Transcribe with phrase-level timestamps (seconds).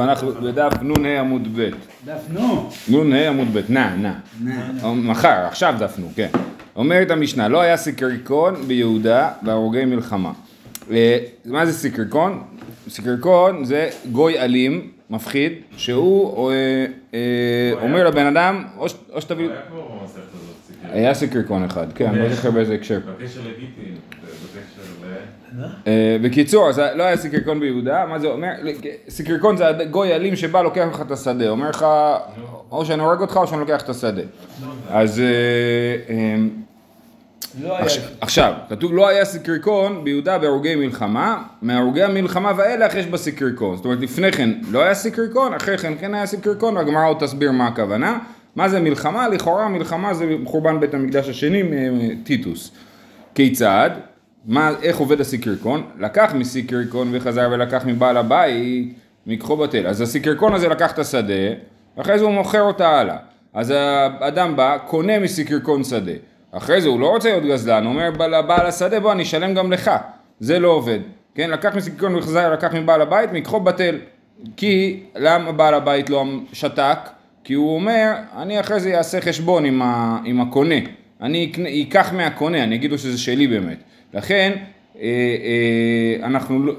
[0.00, 1.70] אנחנו בדף נ"ה עמוד ב',
[2.04, 2.20] דף
[2.88, 3.04] נו.
[3.04, 4.12] נ"ה עמוד ב', נע, נע.
[4.40, 4.92] נע.
[4.92, 6.28] מחר, עכשיו דף נו, כן.
[6.76, 10.32] אומרת המשנה, לא היה סיקריקון ביהודה בהרוגי מלחמה.
[10.90, 12.42] אה, מה זה סיקריקון?
[12.88, 19.48] סיקריקון זה גוי אלים, מפחיד, שהוא אה, אה, אומר לבן אדם, או שתביא...
[20.82, 23.00] היה סיקריקון אחד, כן, אני לא זוכר באיזה הקשר.
[23.18, 23.94] בקשר לגיטין,
[26.22, 28.48] בקיצור, אז לא היה סיקריקון ביהודה, מה זה אומר?
[29.08, 31.86] סיקריקון זה גוי אלים שבא לוקח לך את השדה, אומר לך,
[32.70, 34.22] או שאני הורג אותך או שאני לוקח את השדה.
[34.90, 35.24] אז אה,
[36.14, 36.36] אה,
[37.62, 37.86] לא היה.
[38.20, 43.76] עכשיו- כתוב לא היה סיקריקון ביהודה בהרוגי מלחמה, מהרוגי המלחמה ואילך יש בה סיקריקון.
[43.76, 47.52] זאת אומרת, לפני כן לא היה סיקריקון, אחרי כן כן היה סיקריקון, והגמרא עוד תסביר
[47.52, 48.18] מה הכוונה.
[48.56, 49.28] מה זה מלחמה?
[49.28, 51.62] לכאורה מלחמה זה חורבן בית המקדש השני,
[52.24, 52.70] טיטוס.
[53.34, 53.90] כיצד?
[54.46, 55.82] מה, איך עובד הסיקריקון?
[55.98, 58.94] לקח מסיקריקון וחזר ולקח מבעל הבית,
[59.26, 59.86] מקחו בטל.
[59.86, 61.34] אז הסיקריקון הזה לקח את השדה,
[61.96, 63.16] ואחרי זה הוא מוכר אותה הלאה.
[63.54, 66.12] אז האדם בא, קונה מסיקריקון שדה.
[66.52, 69.72] אחרי זה הוא לא רוצה להיות גזלן, הוא אומר לבעל השדה, בוא אני אשלם גם
[69.72, 69.90] לך.
[70.40, 70.98] זה לא עובד.
[71.34, 73.98] כן, לקח מסיקריקון וחזר, לקח מבעל הבית, מקחו בטל.
[74.56, 76.98] כי, למה בעל הבית לא שתק?
[77.44, 80.74] כי הוא אומר, אני אחרי זה אעשה חשבון עם, ה, עם הקונה.
[81.20, 83.78] אני אקנה, אקח מהקונה, אני אגיד לו שזה שלי באמת.
[84.16, 84.52] לכן,
[85.00, 86.72] אה, אה, אנחנו, לא-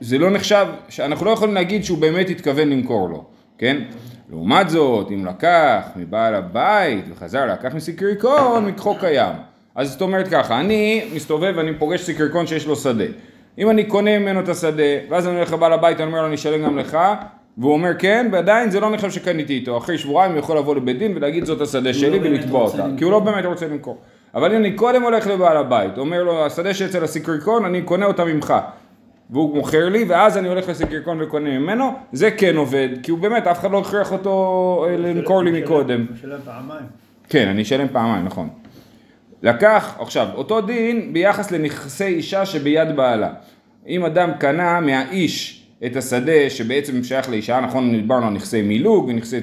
[0.00, 0.66] זה לא נחשב,
[0.98, 3.24] אנחנו לא יכולים להגיד שהוא באמת התכוון למכור לו,
[3.58, 3.82] כן?
[4.30, 9.34] לעומת זאת, אם לקח מבעל הבית וחזר לקח מסיקריקון, מקחו קיים.
[9.74, 13.04] אז זאת אומרת ככה, אני מסתובב ואני פוגש סיקריקון שיש לו שדה.
[13.58, 16.34] אם אני קונה ממנו את השדה, ואז אני הולך לבעל הבית, אני אומר לו, אני
[16.34, 16.98] אשלם גם לך,
[17.58, 19.78] והוא אומר כן, ועדיין זה לא נחשב שקניתי איתו.
[19.78, 22.86] אחרי שבועיים הוא יכול לבוא לבית דין ולהגיד זאת השדה שלי לא באמת ולתבוע אותה.
[22.98, 23.98] כי הוא לא באמת רוצה למכור.
[24.34, 28.54] אבל אני קודם הולך לבעל הבית, אומר לו, השדה שאצל הסיקריקון, אני קונה אותה ממך.
[29.30, 33.46] והוא מוכר לי, ואז אני הולך לסיקריקון וקונה ממנו, זה כן עובד, כי הוא באמת,
[33.46, 36.06] אף אחד לא הכריח אותו אה, למכור לי מקודם.
[36.08, 36.86] הוא שלם פעמיים.
[37.28, 38.48] כן, אני אשלם פעמיים, נכון.
[39.42, 43.32] לקח, עכשיו, אותו דין ביחס לנכסי אישה שביד בעלה.
[43.86, 49.40] אם אדם קנה מהאיש את השדה שבעצם שייך לאישה, נכון, דיברנו על נכסי מילוג ונכסי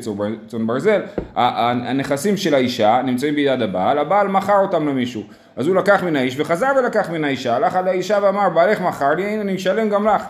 [0.47, 1.01] צאן ברזל,
[1.35, 5.23] הנכסים של האישה נמצאים ביד הבעל, הבעל מכר אותם למישהו.
[5.55, 9.13] אז הוא לקח מן האיש וחזר ולקח מן האישה, הלך על האישה ואמר, בעלך מכר
[9.13, 10.23] לי, הנה אני משלם גם לך.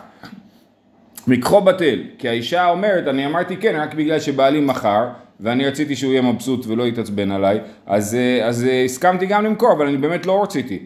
[1.27, 5.07] מקחו בטל, כי האישה אומרת, אני אמרתי כן רק בגלל שבעלי מכר,
[5.39, 9.71] ואני רציתי שהוא יהיה מבסוט ולא יתעצבן עליי, אז, אה, אז אה, הסכמתי גם למכור,
[9.71, 10.85] אבל אני באמת לא רציתי.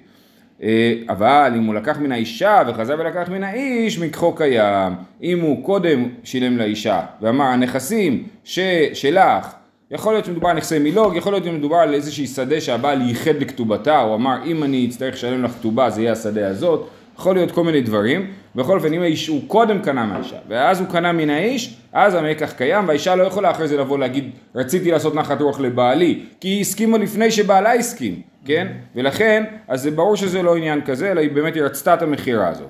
[0.64, 4.94] אה, אבל אם הוא לקח מן האישה וחזר ולקח מן האיש, מקחו קיים.
[5.24, 8.60] אם הוא קודם שילם לאישה ואמר, הנכסים ש,
[8.94, 9.54] שלך,
[9.92, 14.00] יכול להיות שמדובר על נכסי מילוג, יכול להיות שמדובר על איזושהי שדה שהבעל ייחד לכתובתה,
[14.00, 16.90] הוא אמר, אם אני אצטרך לשלם לך כתובה, זה יהיה השדה הזאת.
[17.22, 20.88] יכול להיות כל מיני דברים, בכל אופן אם האיש הוא קודם קנה מהאישה ואז הוא
[20.88, 25.16] קנה מן האיש, אז המקח קיים והאישה לא יכולה אחרי זה לבוא להגיד רציתי לעשות
[25.16, 28.68] נחת רוח לבעלי, כי היא הסכימה לפני שבעלה הסכים, כן?
[28.96, 32.70] ולכן, אז זה ברור שזה לא עניין כזה, אלא היא באמת רצתה את המכירה הזאת.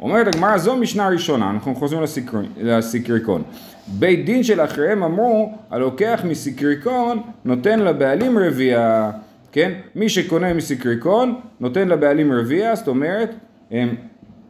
[0.00, 3.42] אומרת הגמרא זו משנה ראשונה, אנחנו חוזרים לסיקר- לסיקריקון.
[3.88, 9.10] בית דין של אחריהם אמרו, הלוקח מסיקריקון נותן לבעלים רביע,
[9.52, 9.72] כן?
[9.96, 13.30] מי שקונה מסיקריקון נותן לבעלים רביע, זאת אומרת,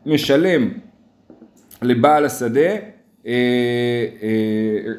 [0.07, 0.69] משלם
[1.83, 3.33] לבעל השדה אה,
[4.23, 4.93] אה,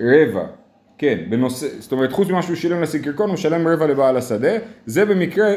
[0.00, 0.46] רבע,
[0.98, 4.52] כן, בנושא, זאת אומרת חוץ ממה שהוא שילם לסיקריקון הוא משלם רבע לבעל השדה,
[4.86, 5.54] זה במקרה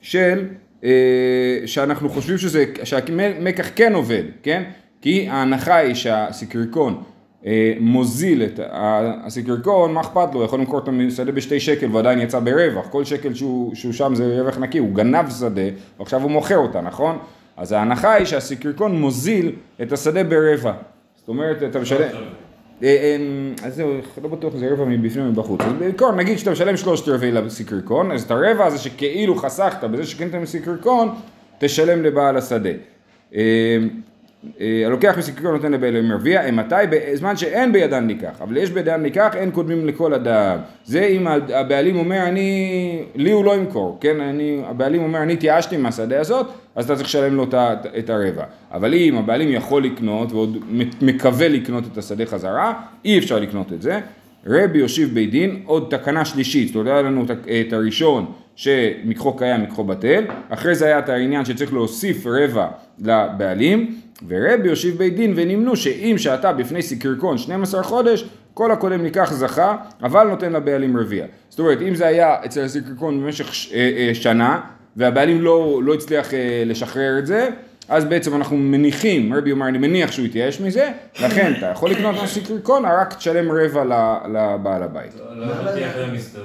[0.00, 0.46] של,
[0.84, 4.62] אה, שאנחנו חושבים שזה, שהמקח כן עובד, כן?
[5.00, 7.15] כי ההנחה היא שהסיקריקון אה,
[7.80, 12.38] מוזיל את, ה- הסיקריקון, מה אכפת לו, יכול למכור את השדה בשתי שקל ועדיין יצא
[12.38, 15.62] ברווח, כל שקל שהוא, שהוא שם זה רווח נקי, הוא גנב שדה
[15.98, 17.18] ועכשיו הוא מוכר אותה, נכון?
[17.56, 19.52] אז ההנחה היא שהסיקריקון מוזיל
[19.82, 20.72] את השדה ברבע,
[21.16, 22.08] זאת אומרת אתה משלם,
[22.82, 23.16] אה, אה,
[23.66, 23.90] אז זהו,
[24.22, 25.60] לא בטוח אם זה רבע מבפנים ומבחוץ.
[25.60, 30.06] אז בעיקרון, נגיד שאתה משלם שלושת רבעי לסיקריקון, אז את הרבע הזה שכאילו חסכת בזה
[30.06, 31.08] שקנית מסיקריקון,
[31.58, 32.70] תשלם לבעל השדה.
[34.60, 36.74] אה, הלוקח מסיקריקון נותן לבעל מרביע, אימתי?
[36.90, 40.58] בזמן שאין בידן ניקח, אבל יש בידן ניקח, אין קודמים לכל אדם.
[40.84, 44.20] זה אם הבעלים אומר, אני, לי הוא לא ימכור, כן?
[44.20, 47.46] אני, הבעלים אומר, אני התייאשתי מהשדה הזאת, אז אתה צריך לשלם לו
[47.98, 48.44] את הרבע.
[48.72, 50.58] אבל אם הבעלים יכול לקנות, ועוד
[51.02, 52.72] מקווה לקנות את השדה חזרה,
[53.04, 54.00] אי אפשר לקנות את זה.
[54.46, 57.24] רבי יושיב בית דין, עוד תקנה שלישית, זאת אומרת, היה לנו
[57.60, 62.66] את הראשון שמקחו קיים, מקחו בטל, אחרי זה היה את העניין שצריך להוסיף רבע
[62.98, 63.94] לבעלים,
[64.28, 68.24] ורבי יושיב בית דין ונמנו שאם שעתה בפני סיקרקון 12 חודש,
[68.54, 71.26] כל הקודם ניקח זכה, אבל נותן לבעלים רביע.
[71.48, 74.60] זאת אומרת, אם זה היה אצל הסיקרקון במשך ש- אה, אה, שנה,
[74.96, 77.48] והבעלים לא, לא הצליח אה, לשחרר את זה,
[77.88, 80.90] אז בעצם אנחנו מניחים, רבי אומר, אני מניח שהוא יתייאש מזה,
[81.20, 85.12] לכן אתה יכול לקנות מהסיקריקון, רק תשלם רבע ל- לבעל הבית.
[85.34, 85.44] לא
[86.12, 86.42] מסתדר.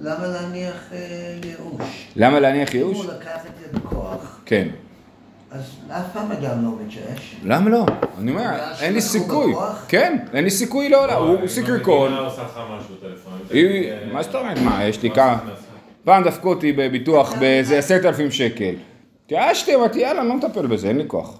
[0.00, 0.98] למה להניח אה,
[1.44, 2.06] ייאוש?
[2.16, 2.96] למה להניח אם ייאוש?
[2.96, 4.68] הוא לקח את זה בכוח, כן.
[5.50, 5.60] אז
[5.90, 7.36] אף פעם אדם לא מתייאש.
[7.44, 7.86] למה לא?
[8.20, 8.50] אני אומר,
[8.80, 9.54] אין לי סיכוי.
[9.88, 10.88] כן, אין לי סיכוי
[12.18, 13.50] הוא עושה לך משהו טלפונית.
[13.50, 14.58] היא- מה זאת אומרת?
[14.58, 15.38] מה, יש לי כמה...
[16.04, 18.74] פעם דפקו אותי בביטוח באיזה עשרת אלפים שקל.
[19.26, 21.38] התייאשתי, אמרתי, יאללה, אני לא מטפל בזה, אין לי כוח.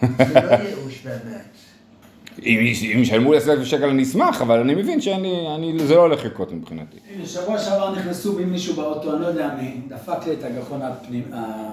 [0.00, 1.44] זה לא ייאוש באמת.
[2.42, 2.58] אם
[3.00, 6.24] ישלמו לי עשרת אלפים שקל אני אשמח, אבל אני מבין שאני, אני- זה לא הולך
[6.24, 6.96] לקרות מבחינתי.
[7.14, 10.82] הנה, שבוע שעבר נכנסו בי מישהו באוטו, אני לא יודע מי, דפק לי את הגחון
[10.82, 11.24] הפנים...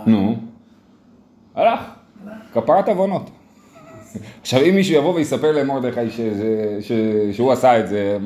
[0.08, 0.36] נו.
[1.56, 1.80] הלך.
[2.54, 3.30] כפרת עוונות.
[4.42, 6.78] עכשיו אם מישהו יבוא ויספר למרדכי שזה-
[7.32, 8.18] שהוא עשה את זה,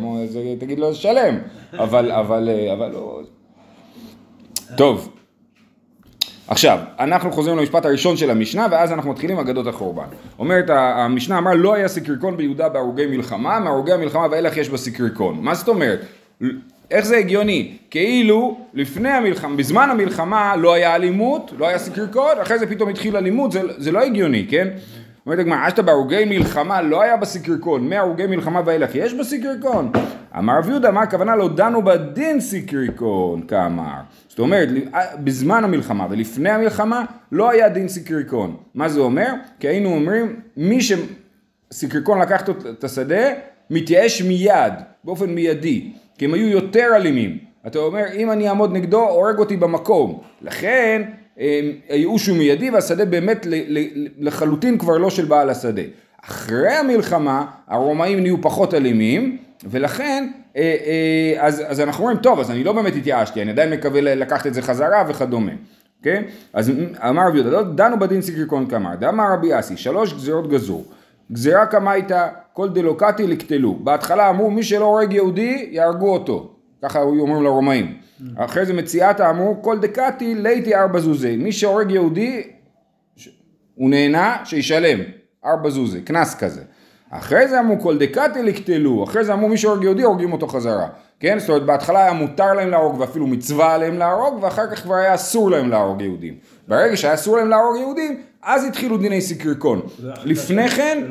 [0.60, 1.38] תגיד לו שלם,
[1.74, 3.20] אבל, אבל, אבל לא...
[4.78, 5.15] טוב.
[6.48, 10.06] עכשיו, אנחנו חוזרים למשפט הראשון של המשנה, ואז אנחנו מתחילים אגדות החורבן.
[10.40, 15.38] אומרת, המשנה אמרה, לא היה סיקריקון ביהודה בהרוגי מלחמה, מהרוגי המלחמה ואילך יש בסיקריקון.
[15.42, 16.00] מה זאת אומרת?
[16.92, 17.78] איך זה הגיוני?
[17.90, 23.18] כאילו, לפני המלחמה, בזמן המלחמה לא היה אלימות, לא היה סיקריקון, אחרי זה פתאום התחיל
[23.18, 24.68] אלימות, זה, זה לא הגיוני, כן?
[25.26, 29.92] אומרת הגמרא, אשתא בהרוגי מלחמה לא היה בסיקריקון, מהרוגי מלחמה ואילך יש בסיקריקון?
[30.38, 34.02] אמר רב יהודה, מה הכוונה לא דנו בדין סיקריקון, כאמר.
[34.28, 34.70] זאת אומרת,
[35.24, 38.56] בזמן המלחמה ולפני המלחמה לא היה דין סיקריקון.
[38.76, 39.34] מה זה אומר?
[39.60, 43.28] כי היינו אומרים, מי שסיקריקון לקח את השדה,
[43.70, 44.74] מתייאש מיד,
[45.04, 47.38] באופן מיידי, כי הם היו יותר אלימים.
[47.68, 50.22] אתה אומר, אם אני אעמוד נגדו, הורג אותי במקום.
[50.42, 51.25] לכן, אה,
[51.90, 53.48] הייאוש הוא מיידי והשדה באמת
[54.18, 55.82] לחלוטין כבר לא של בעל השדה.
[56.26, 60.28] אחרי המלחמה, הרומאים נהיו פחות אלימים, ולכן,
[60.58, 64.02] אה, אה, אז, אז אנחנו אומרים, טוב, אז אני לא באמת התייאשתי, אני עדיין מקווה
[64.02, 65.52] לקחת את זה חזרה וכדומה.
[66.04, 66.24] כן?
[66.54, 66.72] אז
[67.10, 70.86] אמר רבי יהודה, דנו בדין סיקריקון כאמר, דאמר רבי אסי, שלוש גזירות גזור.
[71.32, 73.74] גזירה קמייתא, כל דלוקטי לקטלו.
[73.74, 76.54] בהתחלה אמרו, מי שלא הורג יהודי, יהרגו אותו.
[76.82, 77.98] ככה היו אומרים לרומאים.
[78.38, 81.38] אחרי זה מציאתא אמרו, כל דקתי ליתי ארבע זוזי.
[81.38, 82.44] מי שהורג יהודי,
[83.76, 85.00] הוא נהנה, שישלם.
[85.46, 86.62] ארבע זוזי, קנס כזה.
[87.10, 90.88] אחרי זה אמרו כל דקתי לקטלו, אחרי זה אמרו מי שהורג יהודי הורגים אותו חזרה.
[91.20, 91.40] כן?
[91.40, 95.16] זאת אומרת בהתחלה היה מותר להם להרוג ואפילו מצווה עליהם להרוג ואחר כך כבר היה
[95.16, 96.34] אסור להם להרוג יהודים.
[96.68, 99.82] ברגע שהיה אסור להם להרוג יהודים אז התחילו דיני סיקריקון.
[100.24, 101.04] לפני כן.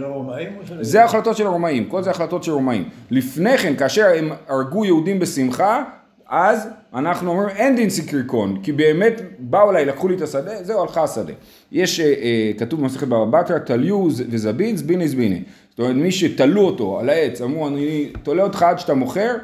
[0.81, 2.89] זה החלטות של הרומאים, כל זה החלטות של רומאים.
[3.11, 5.83] לפני כן, כאשר הם הרגו יהודים בשמחה,
[6.29, 10.83] אז אנחנו אומרים אין דין סיקריקון, כי באמת באו אליי, לקחו לי את השדה, זהו,
[10.83, 11.33] הלכה השדה.
[11.73, 15.43] יש, אה, אה, כתוב במסכת בבא בתרא, תליו וזבין זביני זביני.
[15.71, 19.37] זאת אומרת, מי שתלו אותו על העץ, אמרו, אני תולה אותך עד שאתה מוכר,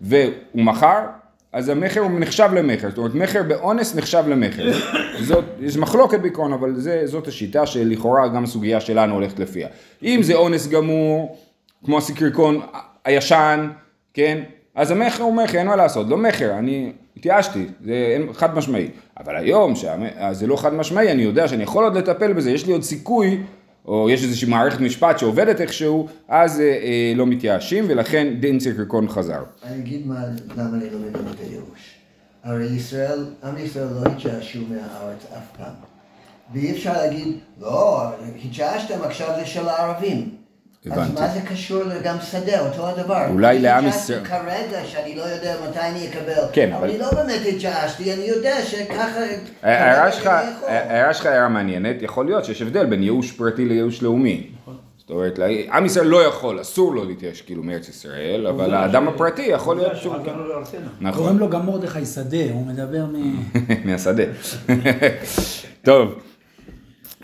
[0.00, 1.00] והוא מכר,
[1.52, 4.72] אז המכר הוא נחשב למכר, זאת אומרת מכר באונס נחשב למכר.
[5.20, 9.68] זאת, יש מחלוקת בעיקרון, אבל זה, זאת השיטה שלכאורה גם הסוגיה שלנו הולכת לפיה.
[10.02, 11.36] אם זה אונס גמור,
[11.84, 12.60] כמו הסיקריקון
[13.04, 13.68] הישן,
[14.14, 14.42] כן?
[14.74, 18.88] אז המכר הוא מכר, אין מה לעשות, לא מכר, אני התייאשתי, זה חד משמעי.
[19.18, 22.72] אבל היום, שזה לא חד משמעי, אני יודע שאני יכול עוד לטפל בזה, יש לי
[22.72, 23.40] עוד סיכוי,
[23.86, 29.08] או יש איזושהי מערכת משפט שעובדת איכשהו, אז אה, אה, לא מתייאשים, ולכן דין סיקריקון
[29.08, 29.42] חזר.
[29.64, 30.24] אני אגיד מה,
[30.56, 31.94] למה אני לא מבין את הייאוש.
[32.44, 35.74] הרי ישראל, עם ישראל לא התייאשו מהארץ אף פעם.
[36.52, 37.28] ואי אפשר להגיד,
[37.60, 38.02] לא,
[38.44, 40.41] התייאשתם עכשיו זה של הערבים.
[40.86, 41.20] אז הבנתי.
[41.20, 43.26] מה זה קשור גם שדה, אותו הדבר.
[43.30, 46.42] אולי לעם ישראל- כרגע שאני לא יודע מתי אני אקבל.
[46.52, 49.20] כן, אבל- אני לא באמת התייאשתי, אני יודע שככה...
[49.62, 50.68] ההערה שלך, אני יכול.
[50.68, 54.46] ההערה שלך הערה מעניינת, יכול להיות שיש הבדל בין ייאוש פרטי לייאוש לאומי.
[54.98, 55.38] זאת אומרת,
[55.72, 59.96] עם ישראל לא יכול, אסור לו להתייאש כאילו מארץ ישראל, אבל האדם הפרטי יכול להיות.
[59.96, 60.80] שחזרנו לארצנו.
[61.00, 63.42] נכון, קוראים לו גם מרדכי שדה, הוא מדבר מ...
[63.86, 64.22] מהשדה.
[65.84, 66.14] טוב.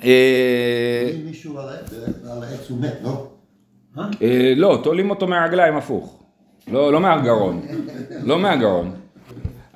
[0.04, 1.92] אה, אם מישהו על העץ-
[2.30, 3.27] על העץ הוא מת, לא?
[4.22, 6.14] אה, לא, תולים אותו מהרגליים הפוך.
[6.72, 7.60] לא, לא מהגרון.
[8.22, 8.90] לא מהגרון.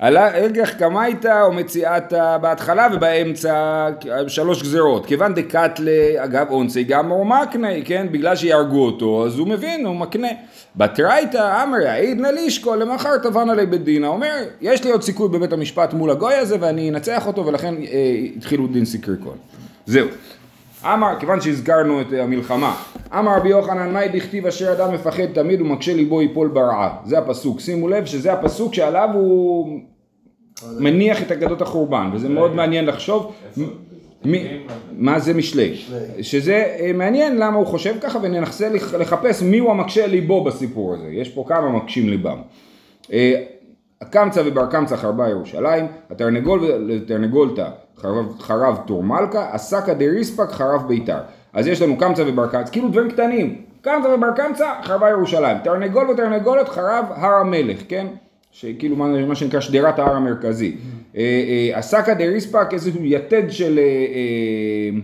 [0.03, 3.87] עלה אגח קמייתא או מציאתא בהתחלה ובאמצע
[4.27, 5.05] שלוש גזרות.
[5.05, 8.07] כיוון דקתלה, אגב אונסי גם או מקנה, כן?
[8.11, 10.27] בגלל שיהרגו אותו, אז הוא מבין, הוא מקנה.
[10.75, 14.07] בתרייתא אמרי העידנא לישקו למחר תבן עלי בית דינא.
[14.07, 18.15] אומר, יש לי עוד סיכוי בבית המשפט מול הגוי הזה ואני אנצח אותו ולכן אה,
[18.35, 19.37] התחילו דין סיקריקון.
[19.85, 20.07] זהו.
[20.85, 22.75] אמר, כיוון שהזכרנו את המלחמה,
[23.19, 26.95] אמר רבי יוחנן, מאי דכתיב אשר אדם מפחד תמיד ומקשה ליבו יפול ברעה.
[27.05, 27.59] זה הפסוק.
[27.59, 29.79] שימו לב שזה הפסוק שעליו הוא
[30.79, 33.33] מניח את אגדות החורבן, וזה מאוד מעניין לחשוב.
[34.91, 35.75] מה זה משלי?
[36.21, 40.93] שזה אה, מעניין למה הוא חושב ככה וננסה לח- לחפש מי הוא המקשה ליבו בסיפור
[40.93, 41.07] הזה.
[41.11, 42.37] יש פה כמה מקשים ליבם.
[43.13, 43.43] אה,
[44.01, 51.17] הקמצא ובר קמצא חרבה ירושלים, התרנגול ותרנגולתא חרב, חרב תור מלכה, עסקה דריספק חרב ביתר.
[51.53, 53.61] אז יש לנו קמצא ובר קמצא, כאילו דברים קטנים.
[53.81, 55.57] קמצא ובר קמצא, חרבה ירושלים.
[55.63, 58.07] תרנגול ותרנגולת, חרב הר המלך, כן?
[58.51, 60.75] שכאילו מה, מה שנקרא שדרת ההר המרכזי.
[61.17, 64.99] אה, אה, עסקה דריספק, איזשהו יתד של אה, אה,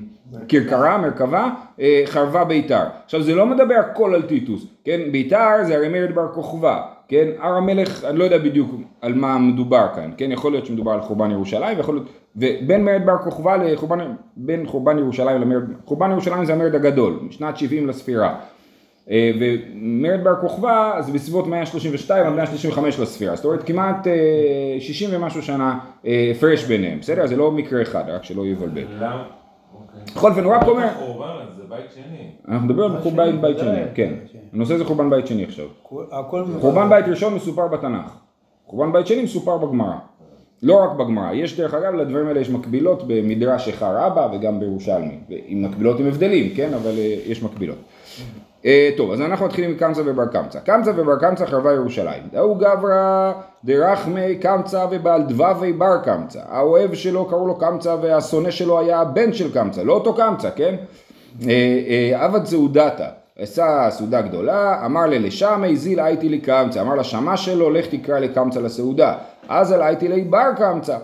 [0.47, 2.83] כרכרה, מרכבה, אה, חרבה ביתר.
[3.05, 4.99] עכשיו זה לא מדבר הכל על טיטוס, כן?
[5.11, 7.27] ביתר זה הרי מרד בר כוכבא, כן?
[7.39, 8.69] הר המלך, אני לא יודע בדיוק
[9.01, 10.31] על מה מדובר כאן, כן?
[10.31, 14.99] יכול להיות שמדובר על חורבן ירושלים, ויכול להיות, ובין מרד בר כוכבא לחורבן, בין חורבן
[14.99, 18.35] ירושלים למרד, חורבן ירושלים זה המרד הגדול, משנת 70 לספירה.
[19.09, 24.13] אה, ומרד בר כוכבא זה בסביבות 132 עד 135 לספירה, זאת אומרת כמעט אה,
[24.79, 27.27] 60 ומשהו שנה אה, הפרש ביניהם, בסדר?
[27.27, 28.83] זה לא מקרה אחד, רק שלא יבלבל.
[30.15, 32.31] בכל אופן הוא רק אומר, חורבן, זה בית שני.
[32.47, 33.81] אנחנו מדברים על חורבן בית שני.
[33.95, 34.13] כן,
[34.53, 35.65] הנושא זה חורבן בית שני עכשיו.
[36.59, 38.11] חורבן בית ראשון מסופר בתנ"ך,
[38.67, 39.95] חורבן בית שני מסופר בגמרא.
[40.63, 45.19] לא רק בגמרא, יש דרך אגב לדברים האלה יש מקבילות במדרש איכה רבא וגם בירושלמי,
[45.29, 47.77] עם מקבילות עם הבדלים, כן, אבל אה, יש מקבילות.
[48.65, 50.59] אה, טוב, אז אנחנו מתחילים מקמצא ובר קמצא.
[50.59, 52.23] קמצא ובר קמצא חרבה ירושלים.
[52.31, 53.31] דאו גברא
[53.63, 56.39] דרחמי קמצא ובעל דבבי בר קמצא.
[56.49, 60.75] האוהב שלו קראו לו קמצא והשונא שלו היה הבן של קמצא, לא אותו קמצא, כן?
[61.47, 63.07] אה, אה, עבד סעודתא.
[63.41, 68.59] עשה סעודה גדולה, אמר ללשמי זיל הייתי לי קמצא, אמר לשמה שלו לך תקרא לקמצא
[68.59, 69.13] לסעודה,
[69.49, 70.97] אז על הייתי לי בר קמצא,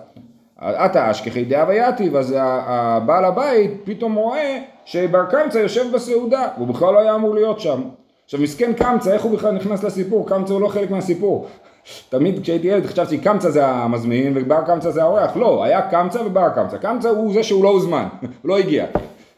[0.57, 6.93] עתה אשכחי דאב יתיב, אז הבעל הבית פתאום רואה שבר קמצא יושב בסעודה, והוא בכלל
[6.93, 7.81] לא היה אמור להיות שם.
[8.25, 10.29] עכשיו מסכן קמצא, איך הוא בכלל נכנס לסיפור?
[10.29, 11.47] קמצא הוא לא חלק מהסיפור.
[12.09, 16.49] תמיד כשהייתי ילד חשבתי קמצא זה המזמין ובר קמצא זה האורח, לא, היה קמצא ובר
[16.55, 18.85] קמצא, קמצא הוא זה שהוא לא הוזמן, הוא לא הגיע,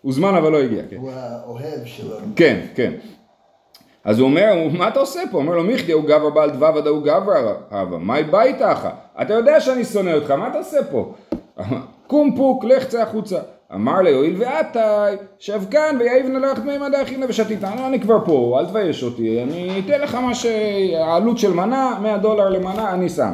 [0.02, 0.96] הוזמן אבל לא הגיע, כן.
[0.96, 2.16] הוא האוהב שלו.
[2.36, 2.94] כן, כן.
[4.04, 5.38] אז הוא אומר, מה אתה עושה פה?
[5.38, 8.88] אומר לו, מיכדי הוא גבר בעל דבב ודאו גברא הווה, מאי בא איתך?
[9.22, 11.14] אתה יודע שאני שונא אותך, מה אתה עושה פה?
[12.08, 13.40] קום פוק, לך צא החוצה.
[13.76, 14.80] אמר לי, הואיל ועתי,
[15.40, 17.64] שב כאן ויעיבנה לך דמי מדי אכילה ושתית.
[17.64, 22.18] לא, אני כבר פה, אל תבייש אותי, אני אתן לך מה שהעלות של מנה, 100
[22.18, 23.34] דולר למנה, אני שם.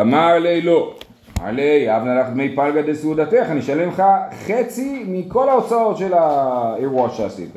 [0.00, 0.94] אמר לי, לא.
[1.40, 4.02] אמר לי, יבנה לך דמי פלגה דסעודתך, אני אשלם לך
[4.46, 7.56] חצי מכל ההוצאות של האירוע שעשית.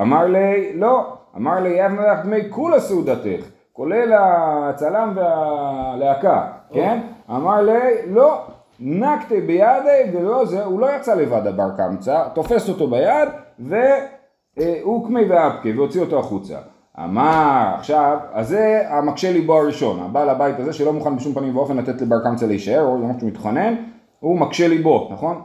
[0.00, 1.12] אמר לי, לא.
[1.36, 7.00] אמר לי, יבנה לך דמי כולה סעודתך, כולל הצלם והלהקה, כן?
[7.30, 8.42] אמר לי, לא.
[8.80, 13.28] נקטה בידי, ולא זה, הוא לא יצא לבד הבר קמצא, תופס אותו ביד,
[13.58, 16.56] והוא קמי ואפקה, והוציא אותו החוצה.
[17.04, 21.76] אמר, עכשיו, אז זה המקשה ליבו הראשון, הבעל הבית הזה שלא מוכן בשום פנים ואופן
[21.76, 23.74] לתת לבר קמצא להישאר, או למרות שהוא מתחנן,
[24.20, 25.42] הוא מקשה ליבו, נכון?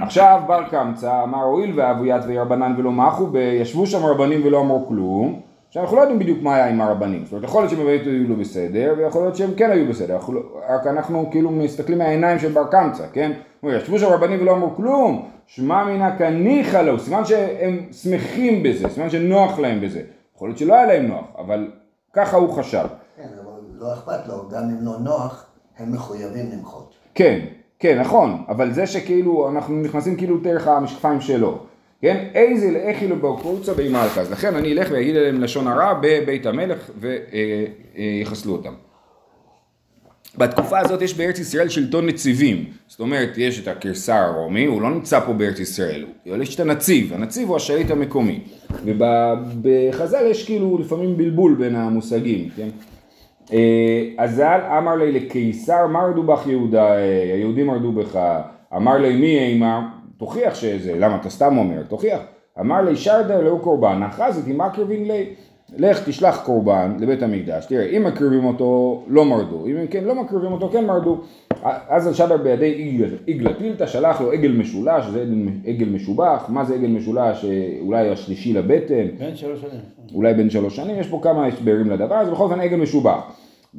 [0.00, 5.40] עכשיו בר קמצא אמר הואיל ואבוית וירבנן ולא מחו, ישבו שם רבנים ולא אמרו כלום,
[5.76, 8.00] עכשיו אנחנו לא יודעים בדיוק מה היה עם הרבנים, זאת אומרת יכול להיות שהם באמת
[8.06, 11.98] היו לא בסדר, ויכול להיות שהם כן היו בסדר, אנחנו, לא- רק אנחנו כאילו מסתכלים
[11.98, 13.32] מהעיניים של בר קמצא, כן?
[13.60, 18.88] הוא ישבו שם רבנים ולא אמרו כלום, שמע מינא כניחא לו, סימן שהם שמחים בזה,
[18.88, 20.02] סימן שנוח להם בזה,
[20.36, 21.70] יכול להיות שלא היה להם נוח, אבל
[22.12, 22.86] ככה הוא חשב.
[23.16, 25.46] כן, אבל לא אכפת לו, גם אם לא נוח,
[25.78, 26.94] הם מחויבים למחות.
[27.14, 27.40] כן,
[27.78, 31.58] כן, נכון, אבל זה שכאילו אנחנו נכנסים כאילו דרך המשקפיים שלו,
[32.02, 32.26] כן?
[32.34, 36.90] איזה לאכי לו בקורצה באימלכה, אז לכן אני אלך ואגיד להם לשון הרע בבית המלך
[37.00, 38.72] ויחסלו אותם.
[40.38, 44.90] בתקופה הזאת יש בארץ ישראל שלטון נציבים, זאת אומרת יש את הקיסר הרומי, הוא לא
[44.90, 48.40] נמצא פה בארץ ישראל, הוא- יש את הנציב, הנציב הוא השליט המקומי,
[48.84, 52.68] ובחז"ל יש כאילו לפעמים בלבול בין המושגים, כן?
[53.52, 58.18] אה, אזל אמר לי לקיסר מרדו בך יהודה, אה, היהודים מרדו בך,
[58.76, 59.88] אמר לי מי אימה,
[60.18, 62.20] תוכיח שזה, למה אתה סתם אומר, תוכיח,
[62.60, 65.26] אמר לי שרדה לאו קורבן, אחזתי מה קרבין לי,
[65.78, 70.52] לך תשלח קורבן לבית המקדש, תראה אם מקריבים אותו לא מרדו, אם כן לא מקריבים
[70.52, 71.20] אותו כן מרדו,
[71.88, 75.24] אז על שדר בידי עגל, עגלה פילתא שלח לו עגל משולש, זה
[75.66, 79.80] עגל- משובח, מה זה עגל משולש, אה, אולי השלישי לבטן, בן שלוש שנים.
[80.14, 83.30] אולי בן שלוש שנים, יש פה כמה הסברים לדבר הזה, בכל אופן עגל משובח.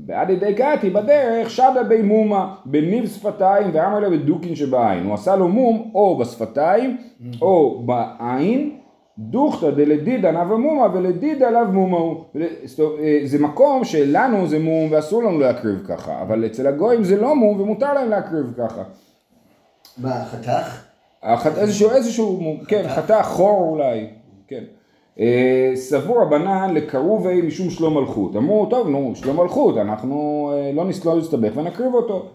[0.07, 5.05] ועד ידי קאתי בדרך שדה בי מומה בניב שפתיים ואמר לה בדוקין שבעין.
[5.05, 6.97] הוא עשה לו מום או בשפתיים
[7.41, 8.77] או בעין,
[9.19, 12.23] דוכתא דלדידא נאווה מומה ולדידא לאו מומה הוא.
[12.79, 17.35] אה, זה מקום שלנו זה מום ואסור לנו להקריב ככה, אבל אצל הגויים זה לא
[17.35, 18.83] מום ומותר להם להקריב ככה.
[19.97, 20.83] מה, חתך?
[21.57, 24.07] איזשהו, איזשהו, כן, חטא חור אולי,
[24.47, 24.63] כן.
[25.19, 28.35] אה, סבור הבנן לקרובי משום שלום מלכות.
[28.35, 30.15] אמרו, טוב, נו, שלום מלכות, אנחנו
[30.53, 32.25] אה, לא נס- לא נסתבך ונקריב אותו.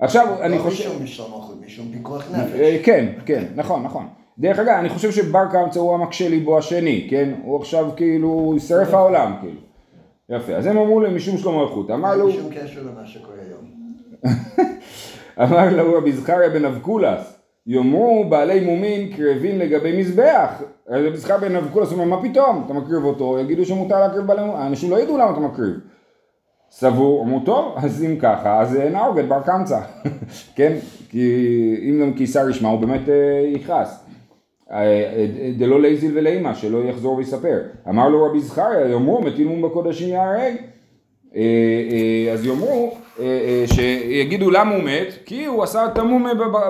[0.00, 0.88] עכשיו, אני לא חושב...
[0.90, 2.58] משום משלום מלכות, משום פיקוח אה, נפש.
[2.84, 4.06] כן, כן, נכון, נכון.
[4.38, 7.34] דרך אגב, אני חושב שבר קמצא הוא המקשה ליבו השני, כן?
[7.42, 9.60] הוא עכשיו כאילו, יישרף העולם, כאילו.
[10.30, 11.90] יפה, אז הם אמרו להם משום שלום מלכות.
[11.90, 12.28] אמר לו...
[12.28, 13.70] אין שום קשר למה שקורה היום.
[15.42, 17.37] אמר לו רבי זכריה בן אבקולס,
[17.68, 20.62] יאמרו בעלי מומין קרבין לגבי מזבח.
[20.88, 22.62] אז רבי זכריה בן אבקולס אומר, מה פתאום?
[22.66, 25.74] אתה מקריב אותו, יגידו שמותר להקריב בעלי מומין, האנשים לא ידעו למה אתה מקריב.
[26.70, 29.80] סבור, אמרו טוב, אז אם ככה, אז אה, נהרוג את בר קמצא,
[30.56, 30.76] כן?
[31.10, 34.04] כי אם גם קיסר ישמע, הוא באמת אה, יכעס.
[34.72, 35.26] אה,
[35.58, 37.58] דלא ליזיל ולימא, שלא יחזור ויספר.
[37.88, 40.54] אמר לו רבי זכריה, יאמרו מטיל מום בקודשים יהרג.
[41.36, 46.26] אה, אה, אז יאמרו, אה, שיגידו למה הוא מת, כי הוא עשה את המום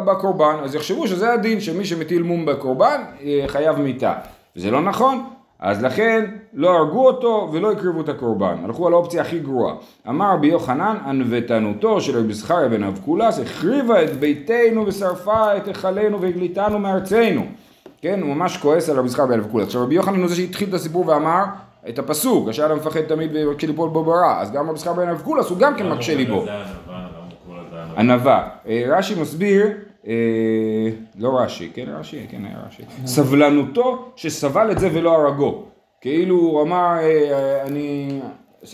[0.07, 3.03] בקורבן, אז יחשבו שזה הדין, שמי שמטיל מום בקורבן
[3.47, 4.15] חייב מיתה.
[4.55, 5.25] זה לא נכון,
[5.59, 6.25] אז לכן
[6.55, 9.75] לא הרגו אותו ולא הקריבו את הקורבן, הלכו על האופציה הכי גרועה.
[10.09, 16.21] אמר רבי יוחנן, ענוותנותו של רבי זכריה בן אבקולס, החריבה את ביתנו ושרפה את היכלנו
[16.21, 17.43] והגליתנו מארצנו.
[18.03, 19.67] כן, הוא ממש כועס על רבי זכריה בן אבקולס.
[19.67, 21.45] עכשיו רבי יוחנן הוא זה שהתחיל את הסיפור ואמר
[21.89, 25.49] את הפסוק, אדם מפחד תמיד ומקשה ליפול בו ברע, אז גם רבי זכריה בן אבקולס
[25.51, 26.41] הוא גם כן מקשה ליבו.
[26.41, 28.49] ענווה, למה הוא קורא לזה ענווה?
[28.69, 29.67] אה, רש"י מסביר,
[30.07, 30.13] אה,
[31.19, 35.65] לא רש"י, כן רש"י, כן היה רש"י, סבלנותו שסבל את זה ולא הרגו.
[36.01, 38.21] כאילו הוא אמר, אה, אני,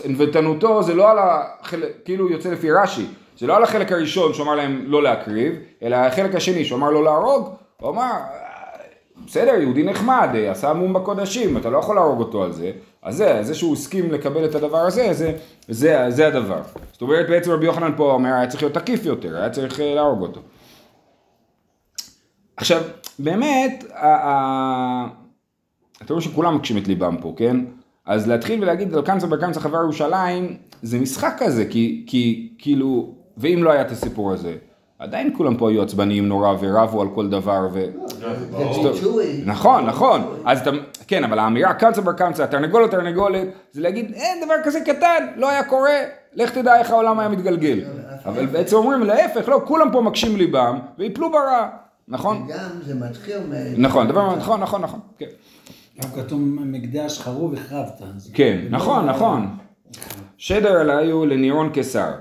[0.05, 3.05] ענוותנותו זה לא על החלק, כאילו יוצא לפי רש"י,
[3.37, 6.89] זה לא על החלק הראשון שהוא אמר להם לא להקריב, אלא החלק השני שהוא אמר
[6.89, 7.49] לא להרוג,
[7.81, 8.45] הוא אמר, "אה,
[9.27, 12.71] בסדר, יהודי נחמד, עשה מום בקודשים, אתה לא יכול להרוג אותו על זה,
[13.05, 16.61] אז זה, זה שהוא הסכים לקבל את הדבר הזה, זה, זה, זה הדבר.
[16.91, 19.95] זאת אומרת, בעצם רבי יוחנן פה אומר, היה צריך להיות תקיף יותר, היה צריך אה,
[19.95, 20.41] להרוג אותו.
[22.57, 22.81] עכשיו,
[23.19, 23.83] באמת,
[26.01, 27.57] אתה רואה שכולם מקשים את ליבם פה, כן?
[28.05, 33.13] אז להתחיל ולהגיד על קמצא בר קמצא חבר ירושלים, זה משחק כזה, כי, כי כאילו,
[33.37, 34.55] ואם לא היה את הסיפור הזה,
[34.99, 37.85] עדיין כולם פה היו עצבניים נורא ורבו על כל דבר ו...
[39.45, 40.21] נכון, נכון.
[40.45, 40.61] אז
[41.07, 45.49] כן, אבל האמירה קמצא בר קמצא, תרנגולת תרנגולת, זה להגיד, אין דבר כזה קטן, לא
[45.49, 45.99] היה קורה,
[46.33, 47.79] לך תדע איך העולם היה מתגלגל.
[48.25, 51.69] אבל בעצם אומרים להפך, לא, כולם פה מקשים ליבם, ויפלו ברע,
[52.07, 52.47] נכון?
[52.47, 53.81] וגם זה מתחיל מ...
[53.81, 55.25] נכון, דבר, נכון, נכון, נכון, כן.
[56.01, 58.01] גם כתוב מקדש חרוב החרבת.
[58.33, 59.57] כן, נכון, נכון.
[60.37, 62.11] שדר עליו לנירון קיסר.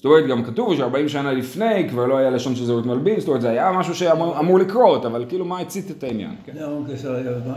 [0.00, 3.28] זאת אומרת, גם כתוב ש-40 שנה לפני כבר לא היה לשון של זהות מלבין, זאת
[3.28, 6.30] אומרת, זה היה משהו שאמור לקרות, אבל כאילו מה הצית את העניין.
[6.44, 6.52] כן.
[6.56, 6.66] היה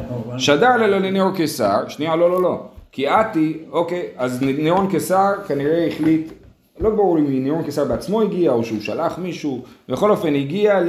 [0.10, 0.40] כמובן.
[0.40, 2.62] שדר לנירון קיסר, שנייה, לא, לא, לא.
[2.92, 6.32] כי עתי, אוקיי, אז נירון קיסר כנראה החליט,
[6.80, 10.80] לא ברור אם נירון קיסר בעצמו הגיע, או שהוא שלח מישהו, בכל אופן הגיע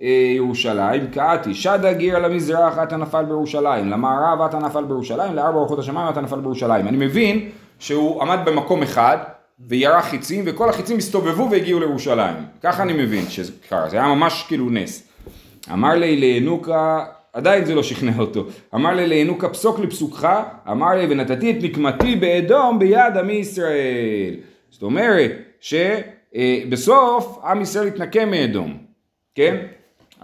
[0.00, 6.08] לירושלים, קעתי, שדה גיר למזרח, אתה נפל בירושלים, למערב אתה נפל בירושלים, לארבע אורחות השמיים
[6.08, 6.88] אתה נפל בירושלים.
[6.88, 9.16] אני מבין שהוא עמד במקום אחד,
[9.58, 12.36] וירה חיצים, וכל החיצים הסתובבו והגיעו לירושלים.
[12.62, 15.08] ככה אני מבין שזה קרה, זה היה ממש כאילו נס.
[15.72, 20.28] אמר לי לינוקה, עדיין זה לא שכנע אותו, אמר לי לינוקה פסוק לפסוקך,
[20.70, 24.34] אמר לי ונתתי את נקמתי באדום ביד עמי ישראל.
[24.70, 28.78] זאת אומרת שבסוף עם ישראל התנקם מאדום,
[29.34, 29.56] כן?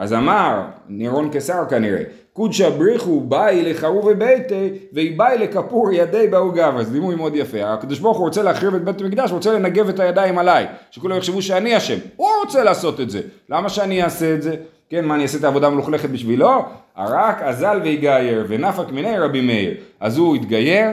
[0.00, 6.92] אז אמר, נירון קיסר כנראה, קודשא בריחו באי לחרוב ביתי ואיבאי לכפור ידי באו זה
[6.92, 10.38] דימוי מאוד יפה, הקדוש ברוך הוא רוצה להחריב את בית המקדש, רוצה לנגב את הידיים
[10.38, 14.56] עליי, שכולם יחשבו שאני אשם, הוא רוצה לעשות את זה, למה שאני אעשה את זה?
[14.90, 16.64] כן, מה אני אעשה את העבודה המלוכלכת בשבילו?
[16.96, 20.90] הרק אזל ויגייר ונפק מיני רבי מאיר, אז הוא התגייר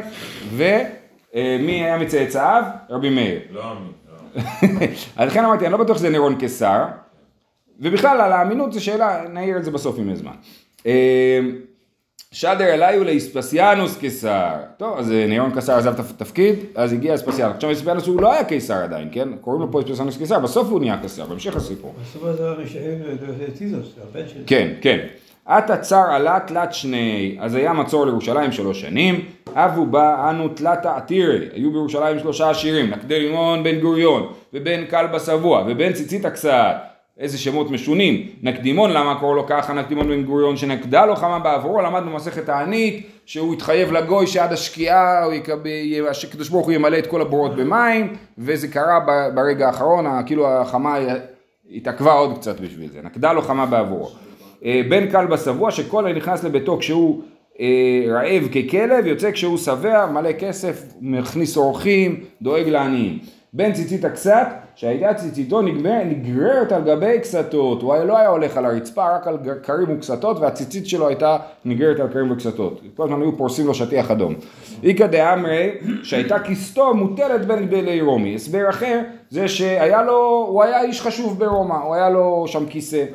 [0.55, 2.63] ומי היה מצאצאיו?
[2.89, 3.39] רבי מאיר.
[3.51, 4.85] לא אמין, לא.
[5.17, 6.85] אז לכן אמרתי, אני לא בטוח שזה נירון קיסר,
[7.79, 10.31] ובכלל על האמינות זו שאלה, נעיר את זה בסוף אם יש זמן.
[10.85, 11.39] אה,
[12.31, 14.53] שדר אליו לאספסיאנוס קיסר.
[14.77, 17.55] טוב, אז אה, נירון קיסר עזב את התפקיד, אז הגיע אספסיאנוס.
[17.55, 19.29] עכשיו אספסיאנוס הוא לא היה קיסר עדיין, כן?
[19.41, 21.93] קוראים לו פה אספסיאנוס קיסר, בסוף הוא נהיה קיסר, בהמשך הסיפור.
[22.01, 24.43] בסופו של דבר משאיר לטיזוס, הבן שלי.
[24.47, 25.07] כן, כן.
[25.45, 30.87] עתה צר עלה תלת שני, אז היה מצור לירושלים שלוש שנים, אבו בא אנו תלתא
[30.87, 36.75] עתירי, היו בירושלים שלושה עשירים, נקדימון בן גוריון, ובן כלבא שבוע, ובן ציצית קצת,
[37.19, 41.81] איזה שמות משונים, נקדימון, למה קורא לו ככה נקדימון בן גוריון, שנקדה לו חמה בעבורו,
[41.81, 45.23] למד במסכת תענית, שהוא התחייב לגוי שעד השקיעה,
[46.29, 48.99] הקדוש ברוך הוא ימלא את כל הבורות במים, וזה קרה
[49.35, 50.97] ברגע האחרון, כאילו החמה
[51.71, 54.09] התעכבה עוד קצת בשביל זה, נקדה לו חמה בעבורו.
[54.65, 57.23] אה, בן כלבא שבוע שכל הנכנס לביתו כשהוא
[57.59, 57.65] אה,
[58.07, 63.19] רעב ככלב יוצא כשהוא שבע מלא כסף מכניס אורחים דואג לעניים.
[63.53, 67.81] בן ציצית הקצת שהייתה ציציתו נגררת על גבי קסתות.
[67.81, 72.07] הוא לא היה הולך על הרצפה רק על כרים וקסתות והציצית שלו הייתה נגררת על
[72.07, 72.81] כרים וקסתות.
[72.95, 74.35] כל הזמן היו פורסים לו שטיח אדום.
[74.83, 75.69] איכא דאמרי
[76.03, 78.35] שהייתה כסתו מוטלת בין גדלי רומי.
[78.35, 81.75] הסבר אחר זה שהיה לו הוא היה איש חשוב ברומא.
[81.75, 83.05] הוא היה לו שם כיסא.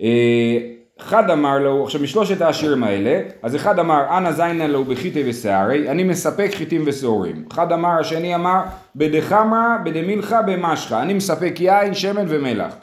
[0.00, 5.22] אה, אחד אמר לו, עכשיו משלושת העשירים האלה, אז אחד אמר אנא זיינה לו בחיטי
[5.26, 7.44] ושערי, אני מספק חיטים ושעורים.
[7.52, 8.60] אחד אמר, השני אמר
[8.96, 12.74] בדחמרא בדמילכה במשחה, אני מספק יין, שמן ומלח.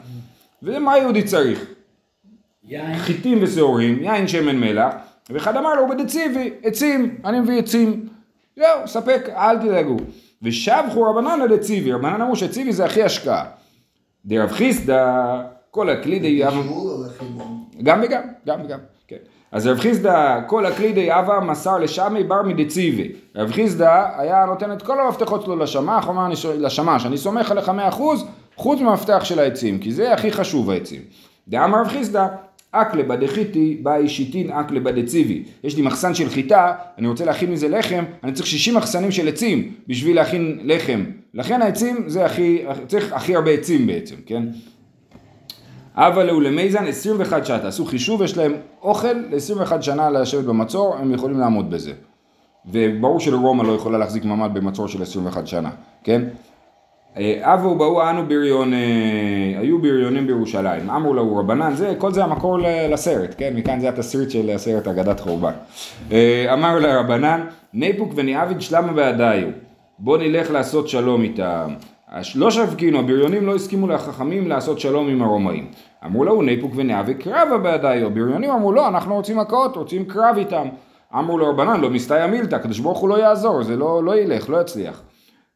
[0.62, 1.66] ומה היהודי צריך?
[2.64, 4.94] יין, חיטים ושעורים, יין, שמן, מלח,
[5.30, 8.08] ואחד אמר לו בדציבי, עצים, אני מביא עצים.
[8.56, 9.96] זהו, ספק, אל תדאגו.
[10.42, 13.44] ושבחו רבנן לדציבי, רבנן אמרו שציבי זה הכי השקעה.
[14.24, 16.28] דרב חיסדא, כל הכלי די
[17.88, 19.16] גם וגם, גם וגם, כן.
[19.52, 23.12] אז רב חיסדא, כל הכלי די אבה מסר לשמי בר מדציבי.
[23.36, 27.68] רב חיסדא היה נותן את כל המפתחות שלו לשמח, אני ש- לשמש, אני סומך עליך
[27.68, 28.24] מאה אחוז,
[28.56, 31.00] חוץ מהמפתח של העצים, כי זה הכי חשוב העצים.
[31.48, 32.26] דאמר רב חיסדא,
[32.72, 35.44] אקלבה דחיתי באי שיטין אקלבה דציבי.
[35.64, 39.28] יש לי מחסן של חיטה, אני רוצה להכין מזה לחם, אני צריך 60 מחסנים של
[39.28, 41.04] עצים בשביל להכין לחם.
[41.34, 44.42] לכן העצים זה הכי, צריך הכי הרבה עצים בעצם, כן?
[46.00, 51.40] אבל ולמיזן 21 שעה, תעשו חישוב, יש להם אוכל ל-21 שנה לשבת במצור, הם יכולים
[51.40, 51.92] לעמוד בזה.
[52.72, 55.70] וברור שלרומא לא יכולה להחזיק מעמד במצור של 21 שנה,
[56.04, 56.22] כן?
[57.16, 58.78] אה, אבו באו אנו בריון, אה,
[59.60, 62.58] היו בריונים בירושלים, אמרו לו רבנן, זה, כל זה המקור
[62.90, 63.52] לסרט, כן?
[63.56, 65.52] מכאן זה התסריט של הסרט אגדת חורבן.
[66.12, 67.40] אה, אמר לרבנן,
[67.74, 69.48] ניפוק וניאביד שלמה בעדיו,
[69.98, 71.74] בוא נלך לעשות שלום איתם.
[72.34, 75.66] לא שבקינו, הבריונים לא הסכימו לחכמים לעשות שלום עם הרומאים.
[76.06, 80.68] אמרו לו, ניפוק וניאביד קרבה בעדיו, הבריונים אמרו, לא, אנחנו רוצים מכות, רוצים קרב איתם.
[81.14, 84.50] אמרו לו רבנן, לא מסתייע מילתא, הקדוש ברוך הוא לא יעזור, זה לא, לא ילך,
[84.50, 85.02] לא יצליח.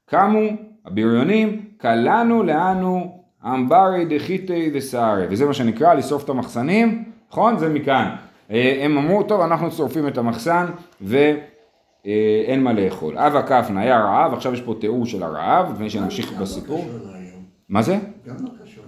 [0.07, 0.40] קמו
[0.87, 7.59] הבריונים, קלענו לאנו אמברי דחיתי דסערי, וזה מה שנקרא לשרוף את המחסנים, נכון?
[7.59, 8.14] זה מכאן.
[8.50, 10.66] אה, הם אמרו, טוב, אנחנו שורפים את המחסן
[11.00, 13.18] ואין מה לאכול.
[13.18, 16.78] אבא כפנה היה רעב, עכשיו יש פה תיאור של הרעב, לפני שנמשיך בסיפור.
[16.78, 17.42] להיום.
[17.68, 17.98] מה זה?
[18.26, 18.37] גם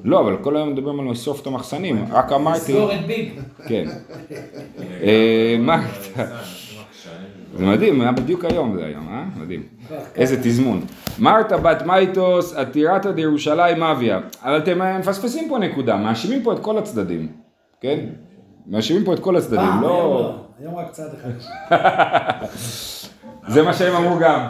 [0.04, 3.28] לא אבל כל היום מדברים על לשרוף את המחסנים, רק אמרתי, סגור את ביג.
[3.66, 3.84] כן.
[5.02, 7.58] אה, מה זה, עקשנים.
[7.58, 9.24] זה מדהים, היה בדיוק היום זה היום, אה?
[9.36, 9.62] מדהים.
[10.16, 10.80] איזה תזמון.
[11.18, 14.20] מרתה בת מייטוס, עתירתא דירושלים אביה.
[14.42, 17.28] אבל אתם אה, מפספסים פה נקודה, מאשימים פה את כל הצדדים,
[17.80, 17.98] כן?
[18.66, 19.88] מאשימים פה את כל הצדדים, לא...
[19.88, 20.36] לא.
[20.60, 21.30] היום רק צד אחד.
[23.48, 24.40] זה מה שהם אמרו גם.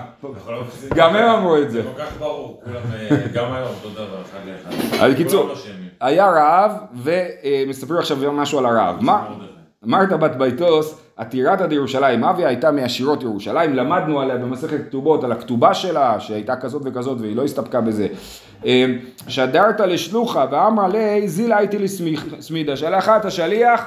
[0.94, 1.82] גם הם אמרו את זה.
[1.82, 5.04] כל כך ברור, כולם, אה, גם היום אותו דבר, אחד לאחד.
[5.04, 5.52] אז בקיצור.
[6.00, 8.96] היה רעב, ומספרים עכשיו משהו על הרעב.
[9.00, 9.26] מה?
[9.82, 15.74] מרתה בת ביתוס, עתירתא דירושלים אביה הייתה מעשירות ירושלים, למדנו עליה במסכת כתובות, על הכתובה
[15.74, 18.06] שלה, שהייתה כזאת וכזאת והיא לא הסתפקה בזה.
[18.66, 18.86] אה,
[19.28, 21.88] שדרת לשלוחה ואמרה לי זילה הייתי לי
[22.40, 23.86] סמידה, שלחה את השליח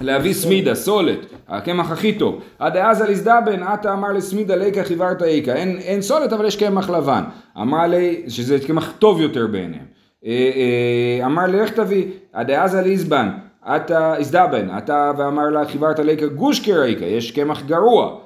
[0.00, 1.18] להביא סמידה, סולת,
[1.48, 2.40] הקמח הכי טוב.
[2.58, 5.52] עד אז על הזדבן, עתה אמר לסמידה ליקה חיוורת איכה.
[5.52, 7.22] אין, אין סולת אבל יש קמח לבן.
[7.60, 9.84] אמרה לי, שזה קמח טוב יותר בעיניהם.
[10.26, 13.28] אה, אה, אמר לי, לך תביא, עד אז על איזבן,
[13.62, 18.16] עתה הזדבן, עתה ואמר לה חיוורת ליקה גושקר איכה, יש קמח גרוע.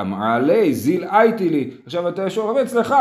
[0.00, 1.70] אמרה לי, זיל הייתי לי.
[1.86, 2.94] עכשיו אתה שואל אצלך,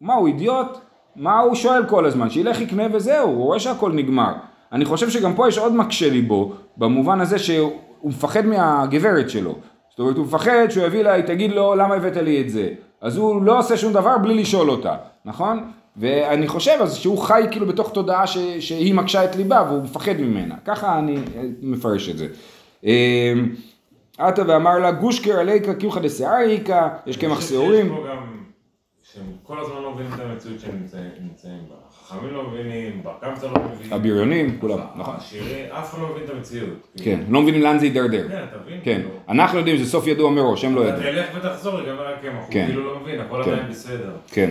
[0.00, 0.78] מה הוא אידיוט?
[1.16, 2.30] מה הוא שואל כל הזמן?
[2.30, 4.32] שילך יקנה וזהו, הוא רואה שהכל נגמר.
[4.72, 7.72] אני חושב שגם פה יש עוד מקשה ליבו, במובן הזה שהוא
[8.04, 9.54] מפחד מהגברת שלו.
[9.90, 12.68] זאת אומרת, הוא מפחד שהוא יביא לה, היא תגיד לו, למה הבאת לי את זה?
[13.00, 15.70] אז הוא לא עושה שום דבר בלי לשאול אותה, נכון?
[15.96, 20.14] ואני חושב אז שהוא חי כאילו בתוך תודעה ש, שהיא מקשה את ליבה והוא מפחד
[20.18, 20.54] ממנה.
[20.64, 21.18] ככה אני
[21.62, 22.26] מפרש את זה.
[22.86, 23.32] אה,
[24.18, 27.88] עתה ואמר לה, גושקר עליקה קיוחא דשעריקה, יש קמח יש שעורים.
[27.88, 28.42] פה גם,
[29.02, 30.86] שהם כל הזמן לא מבינים את המציאות שהם
[31.20, 31.91] נמצאים בה.
[32.12, 33.92] החכמים לא מבינים, בר קמצא לא מבין.
[33.92, 35.14] הבריונים, כולם, נכון.
[35.18, 36.88] השירים, אף אחד לא מבין את המציאות.
[37.02, 38.28] כן, לא מבינים לאן זה יידרדר.
[38.28, 38.80] כן, אתה מבין?
[38.84, 41.14] כן, אנחנו יודעים שזה סוף ידוע מראש, הם לא אתה יודעים.
[41.14, 42.66] תלך ותחזור, ייגמר הקמח, הוא כן.
[42.66, 43.50] כאילו לא מבין, הכל כן.
[43.50, 44.10] עדיין בסדר.
[44.32, 44.50] כן.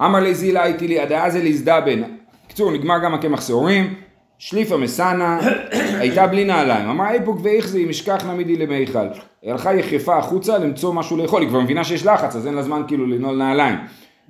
[0.00, 2.02] אמר לי זילה הייתי לי עד אז אליזדבן.
[2.46, 3.94] בקיצור, נגמר גם הקמח שעורים.
[4.38, 5.40] שליפה מסנה,
[6.00, 6.88] הייתה בלי נעליים.
[6.88, 9.06] אמר איפוק ואיכזי, משכח נמידי למיכל.
[9.44, 12.82] הלכה יחפה החוצה למצוא משהו לאכול, היא כבר מבינה שיש לחץ, אז אין לה זמן
[12.86, 13.76] כאילו לנעול נעליים.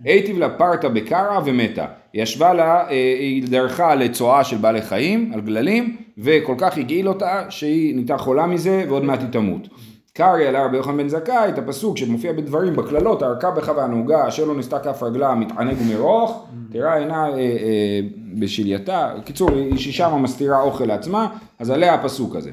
[0.04, 1.86] היטיב לה פרטה בקרע ומתה.
[2.12, 7.08] היא ישבה לה, אה, היא דרכה לצואה של בעלי חיים, על גללים, וכל כך הגעיל
[7.08, 9.68] אותה שהיא נהייתה חולה מזה ועוד מעט היא תמות.
[10.16, 14.44] קרעי על רבי יוחנן בן זכאי, את הפסוק שמופיע בדברים, בקללות, הארכה בך והנהוגה, אשר
[14.44, 18.00] לא נסתה כף רגלה, מתענג ומרוך, תראה עינה אה, אה,
[18.38, 21.28] בשלייתה, בקיצור, היא ששמה מסתירה אוכל לעצמה,
[21.58, 22.50] אז עליה הפסוק הזה.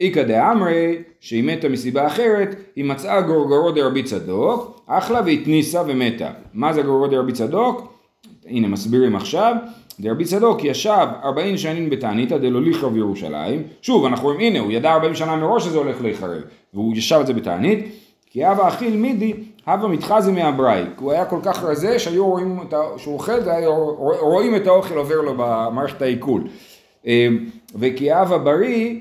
[0.00, 6.30] איכא דאמרי, שהיא מתה מסיבה אחרת, היא מצאה גורגרו דרבי צדוק, אכלה והתניסה ומתה.
[6.54, 7.92] מה זה גורגרו דרבי צדוק?
[8.46, 9.54] הנה מסבירים עכשיו,
[10.00, 14.92] דרבי צדוק ישב 40 שנים בתעניתא דלא ליחרב בירושלים, שוב אנחנו רואים הנה הוא ידע
[14.92, 16.42] 40 שנה מראש שזה הולך להיחרב,
[16.74, 17.84] והוא ישב את זה בתענית,
[18.30, 19.32] כי הווה אכיל מידי,
[19.66, 22.82] הווה מתחזי מהברייק, הוא היה כל כך רזה שהיו רואים את ה...
[22.96, 23.32] שהוא אוכל,
[24.20, 26.44] רואים את האוכל עובר לו במערכת העיכול.
[27.06, 27.28] אה,
[27.74, 29.00] וכי הווה בריא,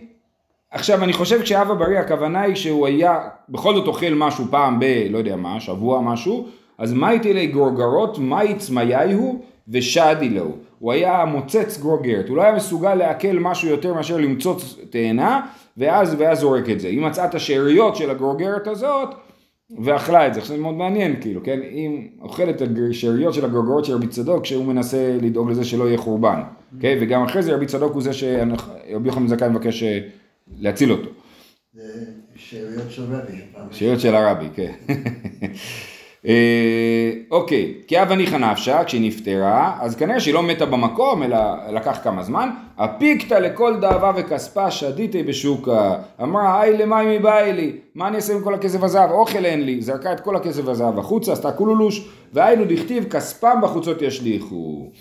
[0.75, 4.85] עכשיו אני חושב כשאבא בריא הכוונה היא שהוא היה בכל זאת אוכל משהו פעם ב...
[5.09, 10.51] לא יודע מה, שבוע משהו, אז מייטי לי גרוגרות מייץ מייהו ושדי לו.
[10.79, 15.41] הוא היה מוצץ גרוגרת, הוא לא היה מסוגל לעכל משהו יותר מאשר למצוץ תאנה
[15.77, 16.87] ואז, ואז זורק את זה.
[16.87, 19.09] היא מצאה את השאריות של הגרוגרת הזאת
[19.79, 20.39] ואכלה את זה.
[20.39, 21.59] עכשיו זה מאוד מעניין כאילו, כן?
[21.71, 25.97] אם אוכלת את השאריות של הגרוגרות של רבי צדוק כשהוא מנסה לדאוג לזה שלא יהיה
[25.97, 26.41] חורבן.
[26.79, 26.97] כן?
[27.01, 29.99] וגם אחרי זה רבי צדוק הוא זה שרבי יוחנן זכאי מבקש אה,
[30.59, 31.09] להציל אותו.
[31.73, 32.05] זה
[32.35, 33.41] שאריות של רבי.
[33.71, 34.71] שאריות של הרבי, כן.
[36.27, 41.37] אה, אוקיי, כי אבא ניחא נפשה, כשהיא נפטרה, אז כנראה שהיא לא מתה במקום, אלא
[41.73, 42.49] לקח כמה זמן.
[42.77, 45.95] הפיקתא לכל דאבה וכספה שדיתי בשוקה.
[46.21, 49.11] אמרה, היי למים מבאי לי, מה אני אעשה עם כל הכסף הזהב?
[49.11, 49.81] אוכל אין לי.
[49.81, 54.91] זרקה את כל הכסף הזהב החוצה, עשתה קולולוש, והיינו דכתיב, כספם בחוצות ישליכו.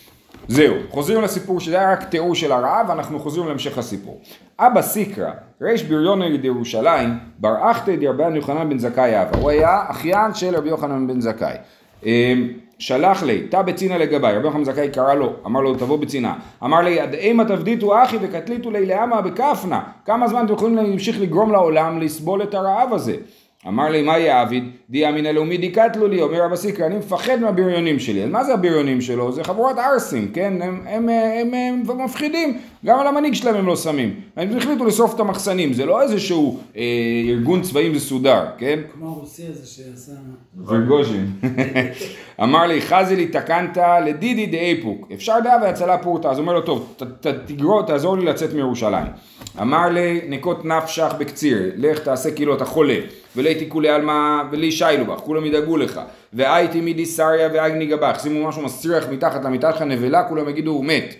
[0.48, 4.20] זהו, חוזרים לסיפור שזה היה רק תיאור של הרעב, אנחנו חוזרים להמשך הסיפור.
[4.58, 5.30] אבא סיקרא,
[5.62, 10.68] ריש בריון ירושלים, בר אחתא דרבן יוחנן בן זכאי אבא, הוא היה אחיין של רבי
[10.68, 11.54] יוחנן בן זכאי.
[12.04, 16.34] אמ, שלח לי, תא בצינא לגביי, רבי יוחנן זכאי קרא לו, אמר לו תבוא בצנעה,
[16.64, 21.20] אמר לי עד אימה תבדיתו אחי וקטליתו לי לעמה בכפנה, כמה זמן אתם יכולים להמשיך
[21.20, 23.16] לגרום לעולם לסבול את הרעב הזה?
[23.68, 24.64] אמר לי, מה יעביד?
[24.90, 28.24] די אמינא לאומי דיקטלו לי, אומר רבא סיקרא, אני מפחד מהבריונים שלי.
[28.24, 29.32] אז מה זה הבריונים שלו?
[29.32, 30.62] זה חבורת ערסים, כן?
[30.62, 34.20] הם, הם, הם, הם, הם מפחידים, גם על המנהיג שלהם הם לא שמים.
[34.36, 36.82] הם החליטו לשרוף את המחסנים, זה לא איזשהו אה,
[37.28, 38.80] ארגון צבאי מסודר, כן?
[38.92, 40.12] כמו הרוסי הזה שעשה...
[40.66, 41.32] ורגוז'ין.
[42.42, 46.28] אמר לי, חזי לי תקנת לדידי דאיפוק, אפשר דעה והצלה פורתא.
[46.28, 49.06] אז הוא אומר לו, טוב, ת, ת, תגרור, תעזור לי לצאת מירושלים.
[49.60, 52.98] אמר לי, נקות נפשך בקציר, לך תעשה כאילו אתה חולה.
[53.36, 56.00] וליתי כולי עלמא ולי שיילו בך, כולם ידאגו לך.
[56.32, 60.84] והייתי מידי סריה ואגני גבך, שימו משהו מסריח מתחת למיטה שלך נבלה, כולם יגידו הוא
[60.84, 61.14] מת.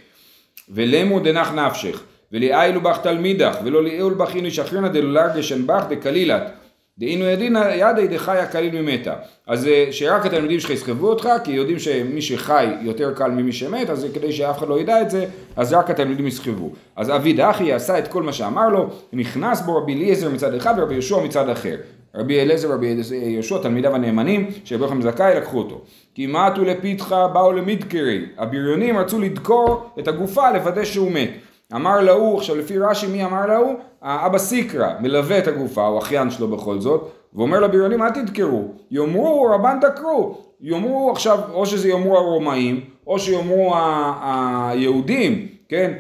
[0.69, 6.53] ולמו דנח נפשך, וליאילו בך תלמידך, ולא ליאול בך אינו שחרינא דלולרגשן בך דקלילת.
[6.99, 9.15] דהינו ידינא ידי דחיה קליל ממתה.
[9.47, 13.91] אז אה, שרק התלמידים שלך יסחבו אותך, כי יודעים שמי שחי יותר קל ממי שמת,
[13.91, 16.71] אז כדי שאף אחד לא ידע את זה, אז רק התלמידים יסחבו.
[16.97, 20.75] אז אבי דחי עשה את כל מה שאמר לו, נכנס בו רבי אליעזר מצד אחד
[20.79, 21.77] ורבי יהושע מצד אחר.
[22.15, 25.81] רבי אליעזר ורבי יהושע, תלמידיו הנאמנים, שרבי יוחנן זכאי לקחו אותו.
[26.15, 31.31] כי מעטו לפתחה באו למידקרי, הבריונים רצו לדקור את הגופה לוודא שהוא מת.
[31.75, 33.75] אמר להוא, עכשיו לפי רש"י מי אמר להוא?
[34.03, 39.49] האבא סיקרא מלווה את הגופה, הוא אחיין שלו בכל זאת, ואומר לבריונים אל תדקרו, יאמרו
[39.55, 43.75] רבן דקרו, יאמרו עכשיו, או שזה יאמרו הרומאים, או שיאמרו
[44.23, 45.93] היהודים, כן?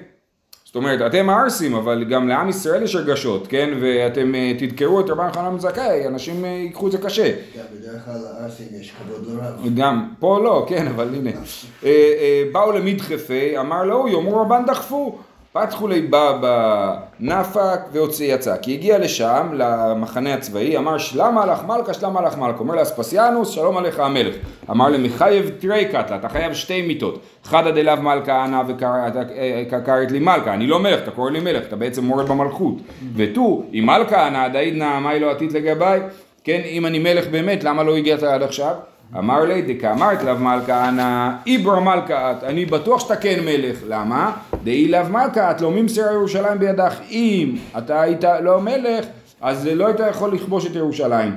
[0.75, 3.71] זאת אומרת, אתם הערסים, אבל גם לעם ישראל יש רגשות, כן?
[3.81, 7.33] ואתם אה, תדקרו את רבן חנן זכאי, אנשים אה, ייקחו את זה קשה.
[7.59, 9.75] גם בדרך כלל לארסים יש כבוד לא רב.
[9.77, 11.31] גם, פה לא, כן, אבל הנה.
[11.85, 15.19] אה, באו למדחפי, אמר לו, יאמרו רבן דחפו.
[15.55, 18.57] פתחו לי בבא נפק והוציא יצא.
[18.63, 22.59] כי הגיע לשם, למחנה הצבאי, אמר שלמה לך מלכה, שלמה לך מלכה.
[22.59, 24.35] אומר לאספסיאנוס, שלום עליך המלך.
[24.71, 27.21] אמר למחייב תרי קטלה, אתה חייב שתי מיתות.
[27.45, 30.55] חדא דלאו מלכה ענה וקראת לי מלכה.
[30.55, 32.75] אני לא מלך, אתה קורא לי מלך, אתה בעצם מורד במלכות.
[33.17, 36.01] ותו, אם מלכה ענה דאיד נעמי לא עתיד לגביי.
[36.45, 38.75] כן, אם אני מלך באמת, למה לא הגעת עד עכשיו?
[39.19, 44.33] אמר לי, דקאמרת לאו מלכה אנא איברא מלכה את, אני בטוח שאתה כן מלך, למה?
[44.65, 49.05] דאי לאו מלכה את, לא ממסר ירושלים בידך, אם אתה היית לא מלך,
[49.41, 51.33] אז לא היית יכול לכבוש את ירושלים.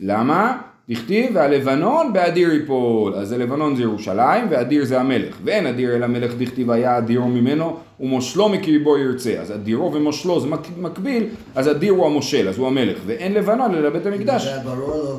[0.00, 0.58] למה?
[0.90, 6.32] דכתיב והלבנון באדיר יפול, אז הלבנון זה ירושלים ואדיר זה המלך, ואין אדיר אלא מלך
[6.38, 11.92] דכתיב היה אדירו ממנו ומושלו מקריבו ירצה, אז אדירו ומושלו זה מק- מקביל, אז אדיר
[11.92, 14.44] הוא המושל, אז הוא המלך, ואין לבנון אלא בית המקדש.
[14.44, 15.18] זה ברור לו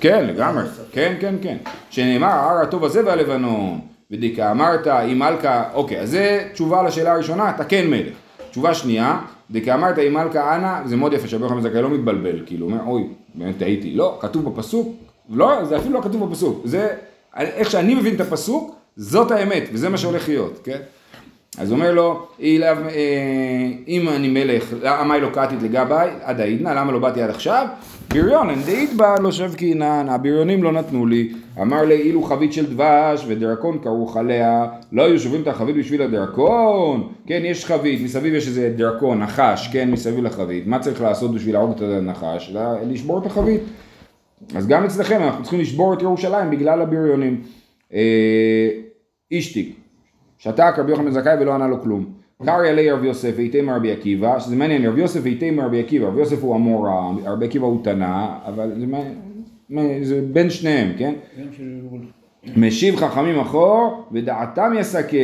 [0.00, 1.56] כן, לגמרי, כן, כן, כן.
[1.90, 7.50] שנאמר, ההר הטוב הזה והלבנון, ודיקה אמרת, אם מלכה, אוקיי, אז זה תשובה לשאלה הראשונה,
[7.50, 8.14] אתה כן מלך.
[8.50, 12.42] תשובה שנייה, דיקה אמרת, אם מלכה אנא, זה מאוד יפה שרבי יוחנן זכאי לא מתבלבל,
[12.46, 13.94] כאילו, אומר, אוי, באמת טעיתי.
[13.94, 14.96] לא, כתוב בפסוק,
[15.30, 16.88] לא, זה אפילו לא כתוב בפסוק, זה,
[17.36, 20.78] איך שאני מבין את הפסוק, זאת האמת, וזה מה שהולך להיות, כן?
[21.58, 26.92] אז אומר לו, "אילב, אה, אם אני מלך, למה לא קעתית לגבי עד העידנא, למה
[26.92, 27.66] לא באתי עד עכשיו?
[28.10, 31.32] בריון, אין דאידבא לא שבקינן, הבריונים לא נתנו לי.
[31.60, 36.02] אמר לי, אילו חבית של דבש ודרקון כרוך עליה, לא היו שוברים את החבית בשביל
[36.02, 37.12] הדרקון?
[37.26, 40.66] כן, יש חבית, מסביב יש איזה דרקון, נחש, כן, מסביב לחבית.
[40.66, 42.52] מה צריך לעשות בשביל להרוג את הנחש?
[42.90, 43.60] לשבור את החבית.
[44.54, 47.40] אז גם אצלכם אנחנו צריכים לשבור את ירושלים בגלל הבריונים.
[47.94, 48.68] אה,
[49.30, 49.79] אישתיק,
[50.40, 52.04] שתק רבי יוחנן בן זכאי ולא ענה לו כלום.
[52.44, 56.18] קרעי עלי רבי יוסף ואיתמר רבי עקיבא, שזה מעניין, רבי יוסף ואיתמר רבי עקיבא, רבי
[56.20, 58.72] יוסף הוא אמורה, רבי עקיבא הוא תנא, אבל
[59.70, 61.14] זה, זה בין שניהם, כן?
[62.56, 65.16] משיב חכמים אחור ודעתם יסכל.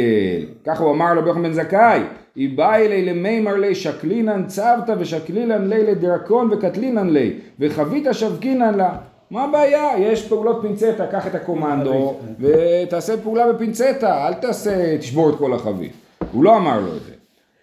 [0.64, 2.00] כך הוא אמר לו ביוחנן בן זכאי,
[2.36, 8.96] היא באה אלי למימר לי שקלינן צוותא ושקלינן לי לדרקון וקטלינן לי וחבית שבקינן לה.
[9.30, 9.98] מה הבעיה?
[9.98, 15.92] יש פעולות פינצטה, קח את הקומנדו ותעשה פעולה בפינצטה, אל תעשה, תשבור את כל החבית.
[16.32, 17.12] הוא לא אמר לו את זה.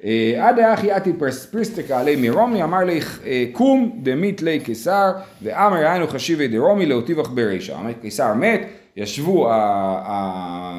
[0.04, 1.14] אה, עד האחי אתי
[1.52, 7.30] פריסטיקה עלי מרומי אמר לי אה, קום דמית לי קיסר ואמר יענו חשיבי דרומי להוטיבך
[7.30, 7.80] ברישה.
[7.80, 8.62] אמר קיסר מת,
[8.98, 9.50] ישבו,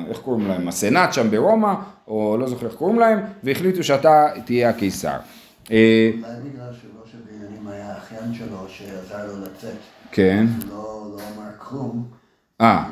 [0.08, 1.74] איך קוראים להם, הסנאט שם ברומא,
[2.08, 5.16] או לא זוכר איך קוראים להם, והחליטו שאתה תהיה הקיסר.
[5.70, 9.93] אה, אולי בגלל שראש הבניינים היה האחיין שלו שעזר לו לצאת.
[10.14, 12.05] כן, לא לא אמר כלום,
[12.61, 12.85] אה,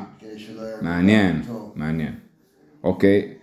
[0.81, 1.41] מעניין.
[1.75, 2.13] מעניין.
[2.83, 3.33] אוקיי.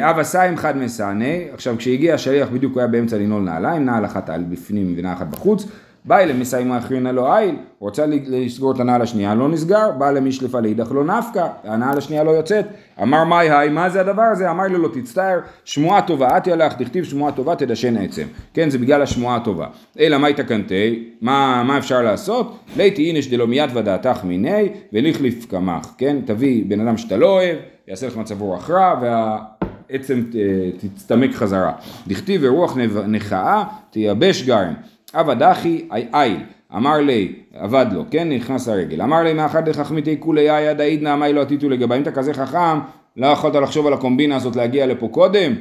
[0.00, 4.30] אב עשיים חד מסעני, עכשיו כשהגיע השליח בדיוק הוא היה באמצע לנעול נעליים, נעל אחת
[4.30, 5.66] על בפנים ונעל אחת בחוץ,
[6.04, 10.10] בא אלה מסיים האחרין הלא איל, הוא רצה לסגור את הנעל השנייה, לא נסגר, בא
[10.10, 12.66] למשלפה לאידך לא נפקא, הנעל השנייה לא יוצאת,
[13.02, 14.50] אמר מאי היי, מה זה הדבר הזה?
[14.50, 18.78] אמר לו לא תצטער, שמועה טובה, את ילך, תכתיב שמועה טובה, תדשן עצם, כן, זה
[18.78, 19.66] בגלל השמועה הטובה.
[20.00, 22.58] אלא מאי תקנתי, מה, אפשר לעשות?
[22.76, 27.56] ליתי אינש דלא מיד ודעתך מיני, וליכליף קמח, כן, תביא בן אדם שאתה לא אוהב,
[27.88, 31.72] יעשה לך מצב רוח רע, והעצם אה, תצטמק חזרה.
[32.06, 34.74] דכתיב ורוח נכאה תייבש גרם.
[35.12, 36.36] עבד אחי איל,
[36.76, 41.32] אמר לי, עבד לו, כן, נכנס לרגל, אמר לי מאחד לחכמיתי כולי יד העידנא אמי
[41.32, 42.78] לא עתיתו לגבי, אם אתה כזה חכם,
[43.16, 45.52] לא יכולת לחשוב על הקומבינה הזאת להגיע לפה קודם?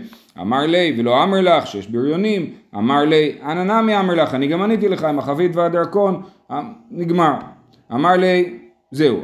[0.41, 4.61] אמר לי, ולא אמר לך שיש בריונים, אמר לי, אנא נמי אמר לך, אני גם
[4.61, 6.61] עניתי לך עם החבית והדרכון, אה,
[6.91, 7.33] נגמר.
[7.93, 8.57] אמר לי,
[8.91, 9.21] זהו,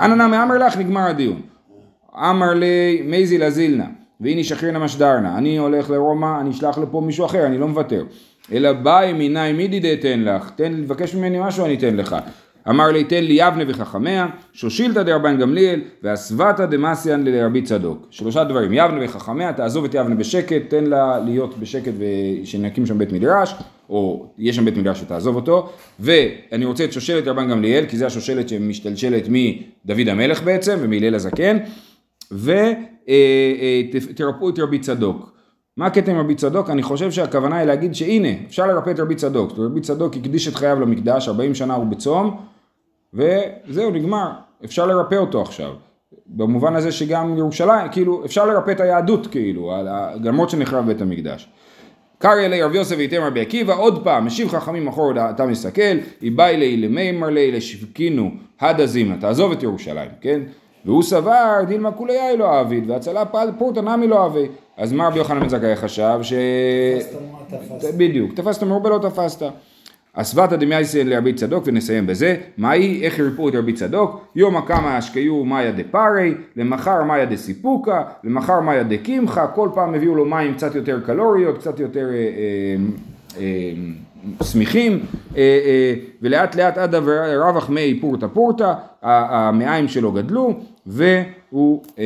[0.00, 1.40] אנא נמי אמר לך, נגמר הדיון.
[2.18, 3.86] אמר לי מייזי לזילנה
[4.20, 8.04] והנה שכירנה משדרנה אני הולך לרומא אני אשלח לפה מישהו אחר אני לא מוותר
[8.52, 10.50] אלא באי מיני מידי דתן לך?
[10.50, 12.16] תן לבקש ממני משהו אני אתן לך.
[12.68, 18.06] אמר לי תן לי יבנה וחכמיה שושילתא דרבן גמליאל והסבתא דמסיאן לרבי צדוק.
[18.10, 23.12] שלושה דברים יבנה וחכמיה תעזוב את יבנה בשקט תן לה להיות בשקט ושנקים שם בית
[23.12, 23.54] מדרש
[23.90, 25.72] או יש שם בית מדרש שתעזוב אותו.
[26.00, 31.56] ואני רוצה את שושלת רבן גמליאל כי זה השושלת שמשתלשלת מדוד המלך בעצם ומהלל הזקן
[32.32, 35.35] ותרפאו את רבי צדוק.
[35.76, 36.70] מה עם רבי צדוק?
[36.70, 39.52] אני חושב שהכוונה היא להגיד שהנה, אפשר לרפא את רבי צדוק.
[39.58, 42.36] רבי צדוק הקדיש את חייו למקדש, 40 שנה הוא בצום,
[43.14, 44.30] וזהו, נגמר.
[44.64, 45.72] אפשר לרפא אותו עכשיו.
[46.26, 49.72] במובן הזה שגם ירושלים, כאילו, אפשר לרפא את היהדות, כאילו,
[50.24, 51.48] למרות שנחרב בית המקדש.
[52.18, 56.56] קריא אלי רב יוסף ואיתם רבי עקיבא, עוד פעם, משיב חכמים אחור דעתם מסתכל, איבאי
[56.56, 60.40] לי למימר לי לשבקינו הדה זימנה, תעזוב את ירושלים, כן?
[60.86, 64.46] והוא סבר, דילמה כולי לא אביד, והצלה פעל פורתא נמי לא אבי.
[64.76, 66.18] אז מה רבי יוחנן בן זכאי חשב?
[66.22, 66.32] ש...
[66.98, 67.94] תפסת מה תפסת.
[67.96, 69.42] בדיוק, תפסת מרובה לא תפסת.
[70.12, 75.44] אסוותא דמייסן לרבי צדוק ונסיים בזה, מהי, איך ירפאו את רבי צדוק, יומא קמא אשקיו
[75.44, 81.00] מאיה דפארי, למחר מאיה דסיפוקה, למחר מאיה דקימחה, כל פעם הביאו לו מים קצת יותר
[81.06, 82.76] קלוריות, קצת יותר אה, אה,
[83.40, 84.92] אה, שמיכים,
[85.36, 88.72] אה, אה, ולאט לאט עד רווח מי פורתא פורתא,
[89.02, 90.54] ה- המעיים שלו גדלו,
[90.86, 92.04] והוא אה,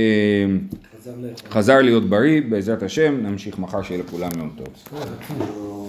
[1.51, 4.67] חזר להיות בריא, בעזרת השם, נמשיך מחר שיהיה לכולם יום טוב.
[5.27, 5.89] כאילו,